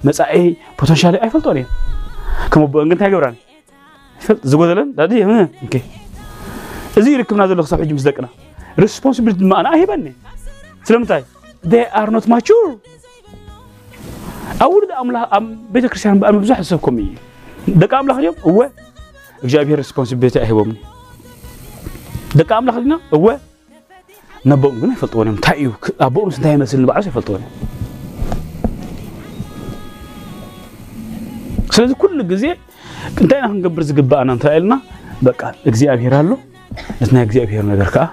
[0.05, 1.69] مسائي بوتنشالي أيفلتون يعني
[2.51, 3.35] كم بعنك تاعي قبران
[4.19, 5.83] فل زبودلن ده دي هم أوكي
[6.97, 8.29] إذا يركبنا ذلك في جمز ذكرنا
[8.81, 10.13] responsibility ما أنا بني
[10.85, 11.25] سلام سلمتاي
[11.69, 12.77] they are not mature
[14.63, 17.15] أول ده أملا أم بيت كريشان بأم بزح سبكم يجي
[17.69, 18.69] دك أملا خليهم هو
[19.47, 20.77] እግዚአብሔር responsibility አይህቦምኒ
[22.35, 25.69] بني ኣምላኽ ዲና خلينا هو ግን ኣይፈልጥዎን እዮም እንታይ እዩ
[26.07, 27.37] ኣቦኦም ስንታይ ይመስል ንባዕሉ
[31.81, 32.47] ስለዚህ ኩሉ ግዜ
[33.21, 34.75] እንታይ ክንገብር ዝግባእና እንታይ ኢልና
[35.27, 36.31] በቃ እግዚአብሔር ኣሎ
[37.03, 38.05] እቲ ናይ እግዚኣብሔር ነገር ከዓ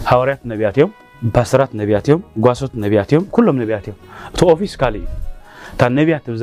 [0.10, 0.92] ሐዋርያት ነቢያት እዮም
[1.36, 3.98] ፓስተራት ነቢያት እዮም ጓሶት ነቢያት እዮም ኩሎም ነቢያት እዮም
[4.30, 5.10] እቲ ኦፊስ ካልእ እዩ
[5.74, 6.38] እታ ነቢያት ትብ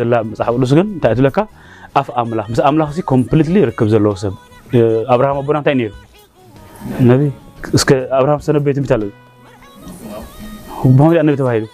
[0.61, 1.38] ቅዱስ ግን እንታይ ትብለካ
[2.00, 4.35] ኣፍ ኣምላኽ ምስ ኣምላኽ እዚ ኮምፕሊትሊ ርክብ ዘለዎ ሰብ
[5.14, 5.92] ኣብርሃም ኣቦና እንታይ ነይሩ
[7.11, 7.22] ነቢ
[7.79, 9.11] እስከ ኣብርሃም ዝተነበየ ትንቢት ኣለዩ
[10.98, 11.64] ብመንያ ነቢ ተባሂሉ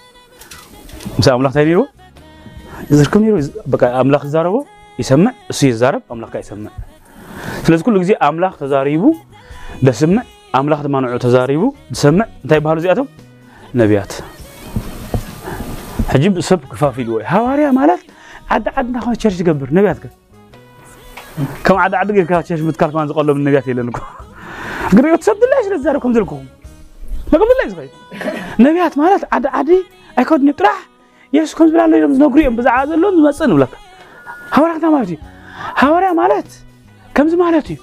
[1.18, 1.80] ምስ ኣምላኽ እንታይ ነይሩ
[2.98, 3.36] ዝርከብ ነይሩ
[3.72, 4.56] በቃ ኣምላኽ ዝዛረቦ
[5.00, 6.70] ይሰምዕ እሱ ይዛረብ ኣምላኽ ከዓ ይሰምዕ
[7.64, 9.04] ስለዚ ኩሉ ግዜ ኣምላኽ ተዛሪቡ
[9.86, 10.22] ደስምዕ
[10.58, 11.62] ኣምላኽ ድማ ንዑ ተዛሪቡ
[11.94, 13.08] ዝሰምዕ እንታይ ይባሃሉ እዚኣቶም
[13.80, 14.12] ነቢያት
[16.12, 18.02] ሕጂ ሰብ ክፋፊልዎ እዩ ሃዋርያ ማለት
[18.56, 20.12] ዓዲ ዓዲ እናኾነ ቸርች ዝገብር ነቢያት ከ
[21.66, 23.98] ከም ዓዲ ዓዲ ጌርካ ቸርች ምትካል ከማ ዝቐሎም ነቢያት የለን እኮ
[24.96, 26.44] ግን ሪኦት ሰብ ድላይ ስለ ዝዛረብ ከም ዘለክኹም
[27.32, 27.92] መቀም ድላይ ዝኸይድ
[28.66, 29.70] ነቢያት ማለት ዓዲ ዓዲ
[30.20, 30.78] ኣይከድኒ ጥራሕ
[31.34, 33.74] ኢየሱስ ከም ዝብላ ኢሎም ዝነግሩ እዮም ብዛዕባ ዘሎን ዝመፅእ ንብለካ
[34.56, 35.18] ሃዋርያታ ማለት እዩ
[35.82, 36.48] ሃዋርያ ማለት
[37.16, 37.78] ከምዚ ማለት እዩ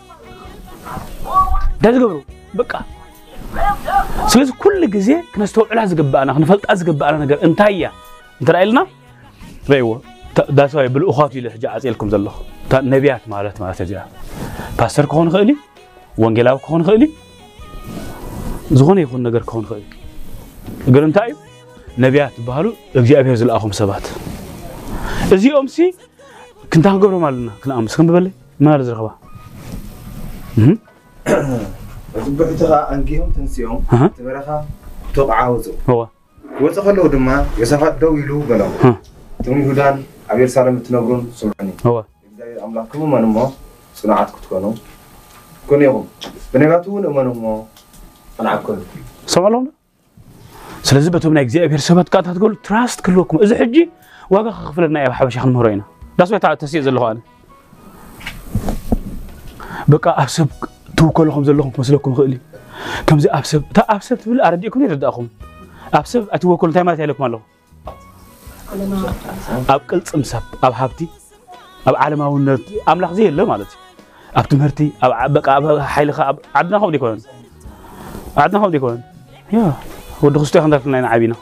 [1.84, 2.15] ዳ ዝገብሩ
[2.62, 2.73] በቃ
[4.32, 7.88] ስለዚ ኩሉ ግዜ ክነስተውዕላ ዝግባእና ክንፈልጣ ዝግባእና ነገር እንታይ እያ
[8.39, 8.79] እንተዳ ኢልና
[9.69, 9.89] በይዎ
[10.58, 12.36] ዳሰባይ ብልኡኻት ኢለ ሕጂ ዓፂልኩም ዘለኹ
[12.93, 14.03] ነቢያት ማለት ማለት እዚኣ
[14.79, 15.58] ፓስተር ክኾን ይኽእል እዩ
[16.25, 17.12] ወንጌላዊ ክኾን ይኽእል እዩ
[18.79, 20.01] ዝኾነ ይኹን ነገር ክኾን ይኽእል እዩ
[20.89, 21.42] እግር እንታይ እዩ
[21.97, 24.06] نبيات بهالو اجي ابيز الاخو سبات
[25.34, 25.93] ازي امسي
[26.73, 29.12] كنت هنقبر مالنا كنا امس كم بالي ما رز رغبه
[30.58, 30.77] امم
[32.27, 33.84] بعتها انقيهم تنسيهم
[34.17, 34.65] تبرخا
[35.15, 36.08] توقع عاوزو هو
[36.62, 38.69] وتخلو دما يسفا دو يلو بلاو
[39.45, 41.97] تم يهودان ابير سالم تنبرون سمعني هو
[42.41, 43.49] اجي املاكم ما نمو
[43.95, 44.73] صناعات كتكونو
[45.69, 46.06] كونيهم
[46.53, 47.65] بنيغاتون ما نمو
[48.39, 48.77] انا عكل
[49.27, 49.71] سمع لهم
[50.84, 53.89] سلازم بتوم نجزي أبهر سبب كات هتقول تراست كلكم إذا حجي
[54.30, 55.84] واقع خفلا نايا بحب شيخ المهرينا
[56.17, 57.22] داس ويا تعال تسيز اللي هون
[59.88, 60.48] بقى أحسب
[60.98, 62.39] تو كلهم زلهم مسلكم خلي
[63.08, 65.30] كم زي أحسب تا أحسب تقول أردي يكون يرد أخوهم
[65.96, 67.39] أحسب أتو كل تايم على تعلق ماله
[69.69, 71.08] أب كل سمسب أب حبتي
[71.88, 73.76] أب عالم أون أم لحظي اللي مالتي
[74.36, 77.22] أب تمرتي أب بقى أب حيلخ أب عدنا هم دي كون
[78.38, 79.02] عدنا هم كون
[79.54, 79.74] يا
[80.23, 81.36] ودخلت عند ربنا عبينا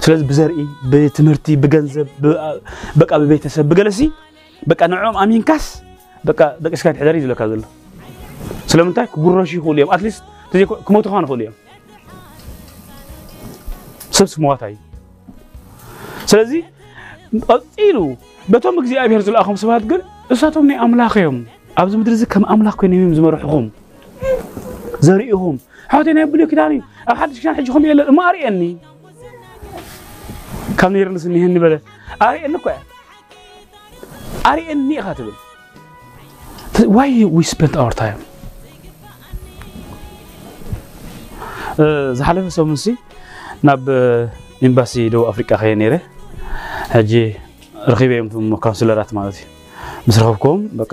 [0.00, 2.08] سلاز بزرقي بتمرتي بجنزب
[2.96, 4.10] بقى ببيت سب بجلسي
[4.66, 5.82] بقى نعوم أمين كاس
[6.24, 7.64] بقى بقى إسكان حداري زلك هذا له
[8.66, 11.52] سلام تاي كبرشي خليهم أتليس تزي كموت خان خليهم
[14.10, 14.76] سب سمواتاي
[16.26, 16.64] سلازي
[17.50, 18.16] أطيلو
[18.48, 20.02] بتوم بجزي أبي هرزل أخهم سبات قل
[20.32, 21.44] إساتهم أنا أملاخهم
[21.78, 23.70] أبز مدرزك كم أملاخ كنيم زمرحهم
[25.00, 28.76] زرقهم حوتينا بليو كداني أحد شكان حجهم يلا ما أري أني
[30.78, 31.80] كم نيرن سني هني بلا
[32.22, 32.74] أري أنك وين
[34.46, 35.32] أري أني خاتبل
[36.78, 38.20] why we spend our time
[42.18, 42.84] ዝሓለፈ ሰሙንሲ
[43.68, 43.86] ናብ
[44.68, 45.94] ኤምባሲ ደቡብ ኣፍሪቃ ከየ ነይረ
[46.94, 47.12] ሕጂ
[47.92, 49.46] ረኪበ እዮም ካውንስለራት ማለት እዩ
[50.08, 50.92] ምስ ረኸብከዎም በቃ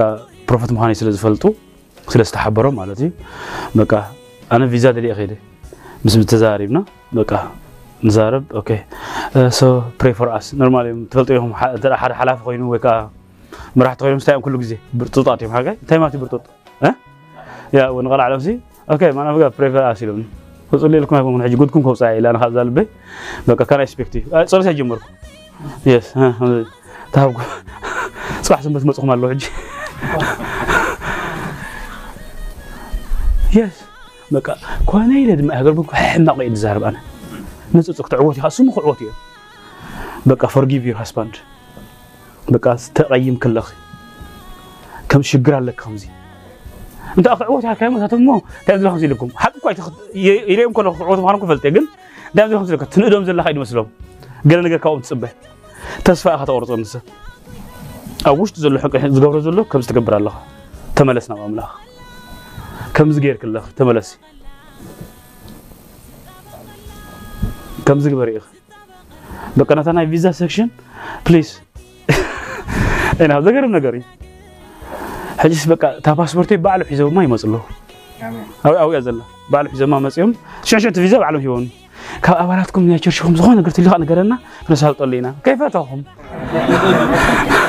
[0.52, 1.44] ፕሮፌት ምዃነ ስለ ዝፈልጡ
[2.14, 3.10] ስለ ዝተሓበሮም ማለት እዩ
[3.82, 3.92] በቃ
[4.52, 5.36] أنا فيزا دري أخيدي
[6.06, 7.44] بسم بتزاربنا بقى
[8.04, 8.80] نزارب أوكي
[9.36, 13.10] أه، so pray for us نورمالي تفلت يوم ترى حد حلاف خوينو وكا
[13.76, 16.42] مرحت خوينو مستعين كل جزء برتوت عطيهم حاجة تاي ما تي برتوط
[16.84, 16.96] ها أه؟
[17.74, 18.60] يا ونقال على نفسي
[18.92, 20.30] أوكي ما أنا بقى pray for us يلون
[20.74, 22.88] وصلي لكم من حجي قدكم كوسا إلى أنا خذ البي
[23.48, 25.02] بقى كان أسبكتي أه، صار سيجي مرك
[25.86, 26.64] يس ها
[27.14, 27.44] تهبكم
[28.42, 29.48] صح سمت مسخ مال لوجي
[33.56, 33.89] يس
[34.36, 34.48] በቃ
[34.90, 36.98] ኮነ ኢለ ድማ ሃገርኩ ሕማቕ እዩ ዝዛረብ ኣነ
[37.76, 39.10] ንፅፅቅ ትዕወት ኢኻ ስሙ ክዕወት እዮ
[40.30, 41.36] በቃ ፎርጊቭ ዩር ሃስባንድ
[42.54, 42.66] በቃ
[42.98, 43.68] ተቐይም ከለኺ
[45.12, 46.04] ከም ሽግር ኣለክ ከምዚ
[47.18, 48.28] እንተ ክዕወት ኢኻ ከመሳት እሞ
[48.60, 49.88] እንታይ ዝለ ከምዚ ኢልኩም ሓቂ እኳ
[50.54, 51.86] ኢለዮም ከለኹ ክዕወት ምዃኖም ክፈልጥ ግን
[52.32, 53.88] እንታይ ዝለ ከምዚ ኢልካ ትንእዶም ዘለካ እዩ ድመስሎም
[54.50, 55.24] ገለ ነገር ካብኦም ትፅበ
[56.08, 57.04] ተስፋ ኢኻ ተቆርፆ ንሰብ
[58.30, 60.36] ኣብ ውሽጡ ዘሎ ሕቂ ዝገብሮ ዘሎ ከም ዝትገብር ኣለኻ
[60.98, 61.72] ተመለስ ናብ ኣምላኽ
[63.00, 64.18] كم زجير كله تملسي
[67.86, 68.44] كم زجبر إخ
[69.58, 70.70] بكنا انا فيزا سكشن
[71.28, 71.62] بليز
[73.22, 74.02] أنا هذا قرب نقري
[75.38, 77.62] حجس بكا تاباسبورتي بعلو حزب ما يمسله
[78.66, 81.64] أو أو يزله بعلو حزب ما مسيهم شو شو تفيزا بعلو هيون
[82.26, 84.34] ካብ ኣባላትኩም ናይ ቸርችኹም ዝኾነ ነገር ትልካ ነገረና
[84.66, 87.60] ክነሳልጠሉ كيف ከይፈተኹም